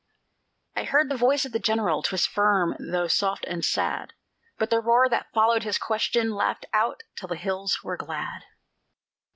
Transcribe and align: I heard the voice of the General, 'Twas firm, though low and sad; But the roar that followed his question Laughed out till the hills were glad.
I 0.75 0.85
heard 0.85 1.09
the 1.11 1.15
voice 1.15 1.45
of 1.45 1.51
the 1.51 1.59
General, 1.59 2.01
'Twas 2.01 2.25
firm, 2.25 2.75
though 2.79 3.07
low 3.21 3.35
and 3.45 3.63
sad; 3.63 4.13
But 4.57 4.71
the 4.71 4.79
roar 4.79 5.07
that 5.07 5.31
followed 5.31 5.61
his 5.61 5.77
question 5.77 6.31
Laughed 6.33 6.65
out 6.73 7.03
till 7.15 7.27
the 7.29 7.35
hills 7.35 7.83
were 7.83 7.97
glad. 7.97 8.45